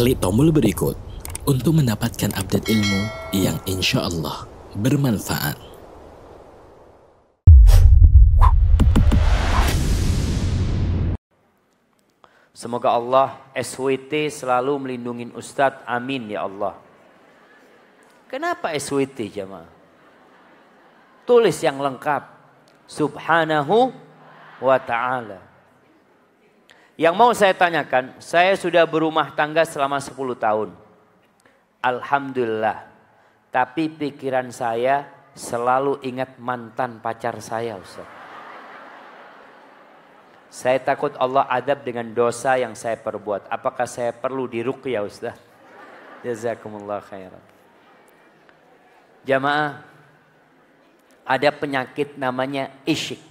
Klik 0.00 0.16
tombol 0.16 0.48
berikut 0.48 0.96
untuk 1.44 1.76
mendapatkan 1.76 2.32
update 2.32 2.72
ilmu 2.72 3.00
yang 3.36 3.60
insya 3.68 4.08
Allah 4.08 4.48
bermanfaat. 4.72 5.60
Semoga 12.56 12.96
Allah 12.96 13.44
SWT 13.52 14.40
selalu 14.40 14.72
melindungi 14.80 15.36
Ustadz. 15.36 15.84
Amin 15.84 16.32
ya 16.32 16.48
Allah. 16.48 16.80
Kenapa 18.24 18.72
SWT 18.72 19.20
jemaah? 19.28 19.68
Tulis 21.28 21.60
yang 21.60 21.76
lengkap. 21.76 22.24
Subhanahu 22.88 23.92
wa 24.64 24.80
ta'ala. 24.80 25.49
Yang 27.00 27.14
mau 27.16 27.32
saya 27.32 27.56
tanyakan, 27.56 28.20
saya 28.20 28.52
sudah 28.60 28.84
berumah 28.84 29.32
tangga 29.32 29.64
selama 29.64 29.96
10 29.96 30.36
tahun. 30.36 30.68
Alhamdulillah. 31.80 32.92
Tapi 33.48 33.88
pikiran 33.88 34.52
saya 34.52 35.08
selalu 35.32 35.96
ingat 36.04 36.36
mantan 36.36 37.00
pacar 37.00 37.40
saya 37.40 37.80
Ustaz. 37.80 38.04
Saya 40.52 40.76
takut 40.76 41.16
Allah 41.16 41.48
adab 41.48 41.88
dengan 41.88 42.04
dosa 42.12 42.60
yang 42.60 42.76
saya 42.76 43.00
perbuat. 43.00 43.48
Apakah 43.48 43.88
saya 43.88 44.12
perlu 44.12 44.44
diruqyah 44.44 45.00
Ustaz? 45.00 45.40
Jazakumullah 46.20 47.00
khairan. 47.00 47.40
Jamaah, 49.24 49.88
ada 51.24 51.48
penyakit 51.48 52.20
namanya 52.20 52.68
isyik. 52.84 53.24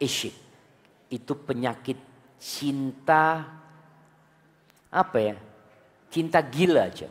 Isyik. 0.00 0.49
Itu 1.10 1.34
penyakit 1.34 1.98
cinta, 2.38 3.44
apa 4.88 5.18
ya? 5.18 5.36
Cinta 6.08 6.38
gila 6.40 6.86
aja. 6.86 7.10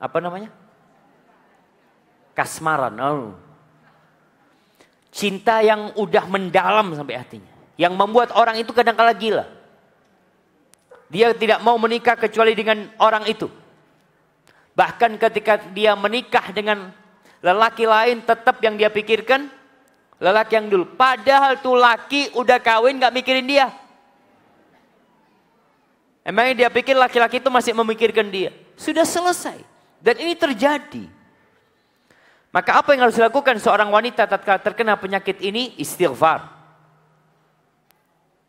Apa 0.00 0.18
namanya? 0.18 0.50
Kasmaran. 2.32 2.96
Oh, 3.02 3.34
Cinta 5.08 5.64
yang 5.64 5.96
udah 5.98 6.24
mendalam 6.30 6.94
sampai 6.94 7.18
hatinya. 7.18 7.52
Yang 7.74 7.94
membuat 7.96 8.30
orang 8.36 8.60
itu 8.60 8.70
kadang-kala 8.70 9.10
gila. 9.16 9.48
Dia 11.08 11.32
tidak 11.32 11.64
mau 11.64 11.74
menikah 11.80 12.14
kecuali 12.14 12.52
dengan 12.52 12.92
orang 13.00 13.24
itu. 13.26 13.48
Bahkan 14.76 15.16
ketika 15.18 15.58
dia 15.72 15.96
menikah 15.98 16.52
dengan 16.52 16.92
lelaki 17.40 17.88
lain 17.88 18.22
tetap 18.22 18.60
yang 18.62 18.78
dia 18.78 18.92
pikirkan 18.92 19.50
lelaki 20.18 20.58
yang 20.58 20.66
dulu. 20.70 20.84
Padahal 20.98 21.58
tuh 21.62 21.78
laki 21.78 22.34
udah 22.34 22.58
kawin 22.58 22.98
gak 22.98 23.14
mikirin 23.14 23.46
dia. 23.46 23.70
Emangnya 26.26 26.66
dia 26.66 26.68
pikir 26.68 26.92
laki-laki 26.92 27.40
itu 27.40 27.48
masih 27.48 27.72
memikirkan 27.72 28.28
dia. 28.28 28.52
Sudah 28.76 29.08
selesai. 29.08 29.64
Dan 29.98 30.20
ini 30.20 30.36
terjadi. 30.36 31.08
Maka 32.52 32.80
apa 32.80 32.92
yang 32.92 33.08
harus 33.08 33.16
dilakukan 33.16 33.56
seorang 33.60 33.88
wanita 33.88 34.28
tatkala 34.28 34.60
terkena 34.60 35.00
penyakit 35.00 35.40
ini? 35.40 35.72
Istighfar. 35.80 36.44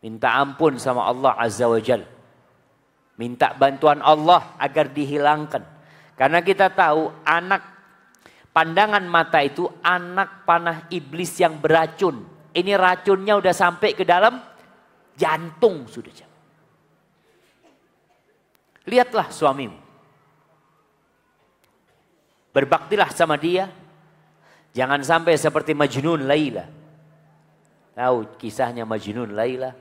Minta 0.00 0.32
ampun 0.36 0.76
sama 0.76 1.08
Allah 1.08 1.36
Azza 1.36 1.68
wa 1.68 1.80
Jal. 1.80 2.04
Minta 3.20 3.52
bantuan 3.52 4.00
Allah 4.00 4.56
agar 4.56 4.88
dihilangkan. 4.88 5.64
Karena 6.16 6.40
kita 6.44 6.72
tahu 6.72 7.12
anak 7.24 7.79
pandangan 8.50 9.04
mata 9.06 9.40
itu 9.42 9.66
anak 9.82 10.44
panah 10.44 10.86
iblis 10.90 11.38
yang 11.38 11.58
beracun. 11.58 12.26
Ini 12.50 12.74
racunnya 12.74 13.38
udah 13.38 13.54
sampai 13.54 13.94
ke 13.94 14.02
dalam 14.02 14.42
jantung 15.14 15.86
sudah. 15.86 16.28
Lihatlah 18.90 19.30
suamimu. 19.30 19.78
Berbaktilah 22.50 23.14
sama 23.14 23.38
dia, 23.38 23.70
Jangan 24.70 25.02
sampai 25.02 25.34
seperti 25.34 25.74
Majnun 25.74 26.30
Laila. 26.30 26.62
Tahu 27.98 28.38
kisahnya 28.38 28.86
Majnun 28.86 29.34
Laila? 29.34 29.74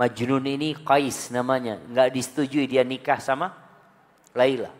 Majnun 0.00 0.44
ini 0.48 0.72
Qais 0.80 1.28
namanya. 1.28 1.76
Nggak 1.76 2.08
disetujui 2.16 2.64
dia 2.64 2.80
nikah 2.80 3.20
sama 3.20 3.52
Laila. 4.32 4.72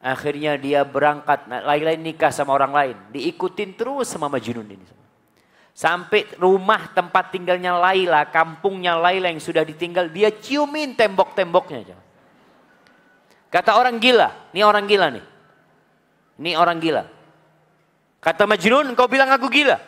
Akhirnya 0.00 0.56
dia 0.56 0.80
berangkat. 0.80 1.44
Laila 1.46 1.92
nikah 1.92 2.32
sama 2.32 2.56
orang 2.56 2.72
lain. 2.72 2.96
Diikutin 3.12 3.76
terus 3.76 4.08
sama 4.08 4.32
Majnun 4.32 4.64
ini. 4.64 4.86
Sampai 5.76 6.28
rumah 6.40 6.92
tempat 6.92 7.32
tinggalnya 7.32 7.76
Laila, 7.76 8.26
kampungnya 8.28 8.96
Laila 8.96 9.32
yang 9.32 9.40
sudah 9.40 9.64
ditinggal, 9.64 10.12
dia 10.12 10.28
ciumin 10.28 10.92
tembok-temboknya. 10.92 11.96
Kata 13.48 13.80
orang 13.80 13.96
gila, 13.96 14.50
ini 14.52 14.60
orang 14.60 14.84
gila 14.84 15.06
nih. 15.08 15.24
Ini 16.40 16.50
orang 16.56 16.78
gila. 16.80 17.04
Kata 18.20 18.44
Majnun, 18.44 18.92
kau 18.92 19.08
bilang 19.08 19.32
aku 19.32 19.48
gila. 19.48 19.80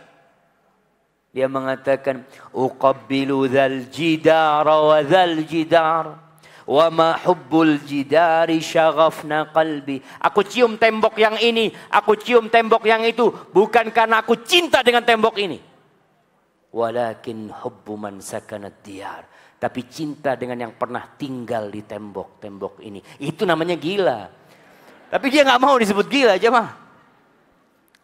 Dia 1.32 1.48
mengatakan, 1.48 2.24
Uqabbilu 2.52 3.48
dhal 3.48 3.88
jidar 3.88 4.64
wa 4.64 5.00
dhal 5.00 5.44
jidar. 5.48 6.31
Wa 6.62 6.86
ma 6.94 7.18
hubbul 7.18 7.82
jidari 7.82 8.62
syaghafna 8.62 9.50
qalbi. 9.50 9.98
Aku 10.22 10.46
cium 10.46 10.78
tembok 10.78 11.18
yang 11.18 11.34
ini, 11.42 11.74
aku 11.90 12.14
cium 12.14 12.46
tembok 12.46 12.86
yang 12.86 13.02
itu. 13.02 13.30
Bukan 13.50 13.90
karena 13.90 14.22
aku 14.22 14.38
cinta 14.46 14.82
dengan 14.86 15.02
tembok 15.02 15.36
ini. 15.42 15.58
Walakin 16.72 17.52
hubbu 17.52 17.94
man 17.98 18.22
sakanat 18.22 18.80
diyar. 18.80 19.26
Tapi 19.62 19.86
cinta 19.86 20.34
dengan 20.34 20.66
yang 20.66 20.74
pernah 20.74 21.06
tinggal 21.14 21.70
di 21.70 21.86
tembok-tembok 21.86 22.82
ini. 22.82 22.98
Itu 23.22 23.46
namanya 23.46 23.78
gila. 23.78 24.26
Tapi 25.12 25.26
dia 25.30 25.46
nggak 25.46 25.62
mau 25.62 25.78
disebut 25.78 26.06
gila 26.10 26.34
aja 26.34 26.50
mah. 26.50 26.82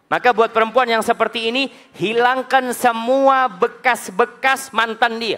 Maka 0.08 0.32
buat 0.32 0.54
perempuan 0.56 0.88
yang 0.88 1.04
seperti 1.04 1.52
ini, 1.52 1.68
hilangkan 1.98 2.72
semua 2.72 3.50
bekas-bekas 3.50 4.72
mantan 4.72 5.20
dia. 5.20 5.36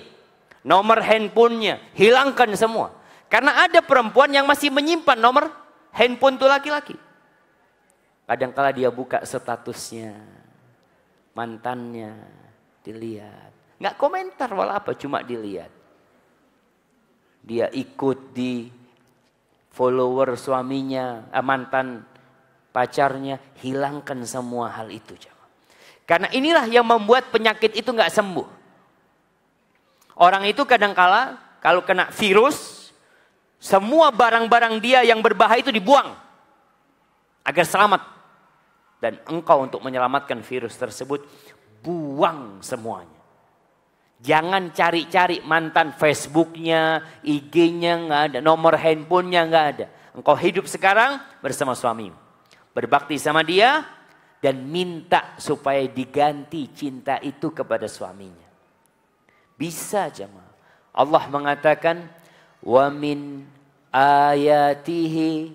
Nomor 0.63 1.03
handphonenya, 1.03 1.83
hilangkan 1.97 2.55
semua. 2.55 3.00
Karena 3.31 3.63
ada 3.63 3.79
perempuan 3.79 4.35
yang 4.35 4.45
masih 4.45 4.75
menyimpan 4.75 5.15
nomor 5.15 5.55
handphone 5.95 6.35
tuh 6.35 6.51
laki-laki. 6.51 6.99
Kadang-kala 8.27 8.75
dia 8.75 8.91
buka 8.91 9.23
statusnya, 9.23 10.19
mantannya, 11.35 12.15
dilihat. 12.83 13.55
Nggak 13.79 13.97
komentar 13.97 14.51
walau 14.51 14.75
apa, 14.75 14.99
cuma 14.99 15.23
dilihat. 15.23 15.71
Dia 17.47 17.71
ikut 17.71 18.35
di 18.35 18.67
follower 19.71 20.35
suaminya, 20.35 21.31
eh, 21.31 21.43
mantan 21.43 22.03
pacarnya, 22.75 23.39
hilangkan 23.63 24.27
semua 24.27 24.75
hal 24.75 24.91
itu. 24.91 25.15
Karena 26.07 26.27
inilah 26.35 26.67
yang 26.67 26.83
membuat 26.83 27.31
penyakit 27.31 27.79
itu 27.79 27.91
nggak 27.95 28.11
sembuh. 28.11 28.49
Orang 30.19 30.45
itu 30.45 30.67
kadangkala 30.67 31.39
kalau 31.63 31.87
kena 31.87 32.11
virus, 32.11 32.80
semua 33.61 34.09
barang-barang 34.09 34.81
dia 34.81 35.05
yang 35.05 35.21
berbahaya 35.21 35.61
itu 35.61 35.69
dibuang 35.69 36.17
agar 37.45 37.65
selamat. 37.69 38.03
Dan 39.01 39.21
engkau 39.29 39.65
untuk 39.65 39.81
menyelamatkan 39.81 40.41
virus 40.45 40.77
tersebut, 40.77 41.25
buang 41.81 42.61
semuanya. 42.61 43.21
Jangan 44.21 44.69
cari-cari 44.77 45.41
mantan 45.41 45.97
Facebooknya, 45.97 47.01
IG-nya 47.25 47.97
nggak 47.97 48.23
ada, 48.33 48.39
nomor 48.45 48.77
handphonenya 48.77 49.49
nggak 49.49 49.67
ada. 49.77 49.87
Engkau 50.13 50.37
hidup 50.37 50.69
sekarang 50.69 51.17
bersama 51.41 51.73
suamimu. 51.73 52.17
Berbakti 52.77 53.17
sama 53.17 53.41
dia 53.41 53.81
dan 54.45 54.61
minta 54.69 55.33
supaya 55.41 55.81
diganti 55.89 56.69
cinta 56.77 57.17
itu 57.25 57.49
kepada 57.57 57.89
suaminya. 57.89 58.49
Bisa 59.57 60.13
jemaah. 60.13 60.53
Allah 60.93 61.25
mengatakan, 61.33 62.20
"Wa 62.61 62.93
min 62.93 63.49
ayatihi 63.93 65.53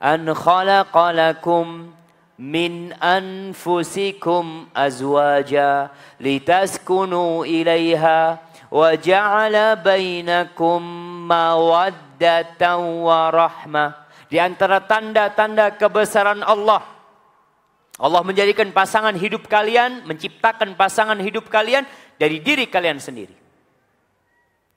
an 0.00 0.28
khalaqalakum 0.30 1.92
min 2.38 2.90
anfusikum 2.98 4.66
azwaja 4.74 5.94
litaskunu 6.18 7.46
ilaiha 7.46 8.42
wa 8.74 8.88
ja'ala 8.98 9.78
bainakum 9.78 10.82
mawaddatan 11.30 13.06
wa 13.06 13.30
rahmah 13.30 13.90
di 14.26 14.42
antara 14.42 14.82
tanda-tanda 14.82 15.78
kebesaran 15.78 16.42
Allah 16.42 16.82
Allah 18.02 18.22
menjadikan 18.26 18.66
pasangan 18.74 19.14
hidup 19.14 19.46
kalian 19.46 20.02
menciptakan 20.02 20.74
pasangan 20.74 21.22
hidup 21.22 21.46
kalian 21.46 21.86
dari 22.18 22.42
diri 22.42 22.66
kalian 22.66 22.98
sendiri 22.98 23.43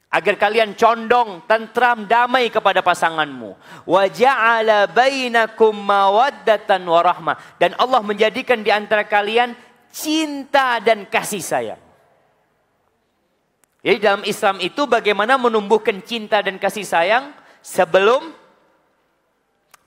agar 0.07 0.39
kalian 0.39 0.71
condong, 0.73 1.43
tentram, 1.45 2.07
damai 2.07 2.47
kepada 2.47 2.79
pasanganmu. 2.79 3.59
Wa 3.83 4.07
ja'ala 4.07 4.87
bainakum 4.87 5.75
mawaddatan 5.75 6.81
wa 6.87 7.01
rahmah 7.03 7.35
dan 7.59 7.75
Allah 7.75 7.99
menjadikan 7.99 8.63
di 8.63 8.71
antara 8.71 9.03
kalian 9.03 9.51
cinta 9.91 10.79
dan 10.79 11.03
kasih 11.07 11.43
sayang. 11.43 11.81
Jadi 13.83 13.97
dalam 14.03 14.23
Islam 14.27 14.59
itu 14.63 14.83
bagaimana 14.83 15.39
menumbuhkan 15.39 15.99
cinta 16.03 16.43
dan 16.43 16.59
kasih 16.59 16.83
sayang 16.83 17.31
sebelum 17.63 18.35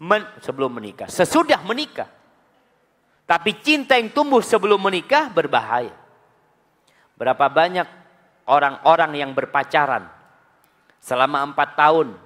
men, 0.01 0.25
sebelum 0.41 0.73
menikah, 0.73 1.09
sesudah 1.09 1.61
menikah. 1.65 2.09
Tapi 3.29 3.61
cinta 3.63 3.95
yang 3.95 4.11
tumbuh 4.11 4.43
sebelum 4.43 4.81
menikah 4.81 5.31
berbahaya. 5.31 5.95
Berapa 7.15 7.47
banyak 7.47 8.00
orang-orang 8.51 9.15
yang 9.15 9.31
berpacaran 9.31 10.11
selama 10.99 11.47
empat 11.47 11.79
tahun, 11.79 12.19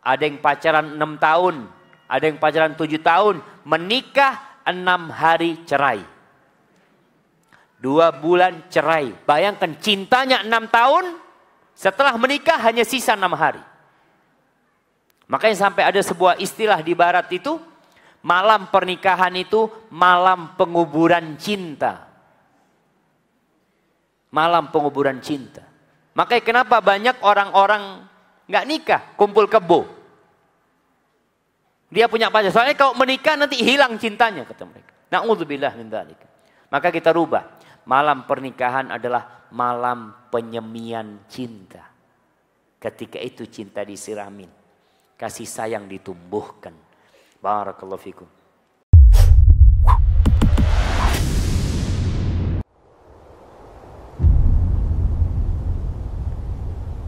ada 0.00 0.22
yang 0.24 0.40
pacaran 0.40 0.96
enam 0.96 1.20
tahun, 1.20 1.68
ada 2.08 2.24
yang 2.24 2.40
pacaran 2.40 2.72
tujuh 2.72 3.04
tahun, 3.04 3.44
menikah 3.68 4.64
enam 4.64 5.12
hari 5.12 5.60
cerai. 5.68 6.00
Dua 7.80 8.12
bulan 8.12 8.64
cerai. 8.72 9.12
Bayangkan 9.24 9.76
cintanya 9.80 10.40
enam 10.40 10.64
tahun, 10.68 11.16
setelah 11.76 12.16
menikah 12.16 12.56
hanya 12.60 12.84
sisa 12.84 13.16
enam 13.16 13.36
hari. 13.36 13.60
Makanya 15.28 15.68
sampai 15.68 15.86
ada 15.86 16.00
sebuah 16.00 16.40
istilah 16.42 16.80
di 16.82 16.92
barat 16.92 17.28
itu, 17.30 17.56
Malam 18.20 18.68
pernikahan 18.68 19.32
itu 19.32 19.72
malam 19.88 20.52
penguburan 20.60 21.40
cinta. 21.40 22.09
Malam 24.30 24.70
penguburan 24.70 25.18
cinta. 25.18 25.66
Makanya 26.14 26.42
kenapa 26.42 26.78
banyak 26.78 27.18
orang-orang 27.22 28.06
nggak 28.46 28.66
nikah, 28.66 29.02
kumpul 29.18 29.50
kebo. 29.50 29.86
Dia 31.90 32.06
punya 32.06 32.30
pacar. 32.30 32.54
Soalnya 32.54 32.78
kalau 32.78 32.94
menikah 32.94 33.34
nanti 33.34 33.58
hilang 33.58 33.98
cintanya 33.98 34.46
kata 34.46 34.62
mereka. 34.62 34.94
Na'udzubillah 35.10 35.74
min 35.74 35.90
dzalik. 35.90 36.18
Maka 36.70 36.94
kita 36.94 37.10
rubah. 37.10 37.58
Malam 37.82 38.30
pernikahan 38.30 38.94
adalah 38.94 39.50
malam 39.50 40.14
penyemian 40.30 41.26
cinta. 41.26 41.82
Ketika 42.78 43.18
itu 43.18 43.50
cinta 43.50 43.82
disiramin. 43.82 44.46
Kasih 45.18 45.44
sayang 45.44 45.84
ditumbuhkan 45.84 46.72
Barakallahu 47.40 48.00
fikum. 48.00 48.28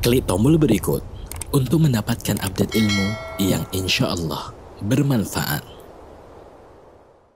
Klik 0.03 0.27
tombol 0.27 0.59
berikut 0.59 0.99
untuk 1.55 1.87
mendapatkan 1.87 2.35
update 2.43 2.75
ilmu 2.75 3.07
yang 3.39 3.63
insya 3.71 4.11
Allah 4.11 4.51
bermanfaat. 4.83 5.63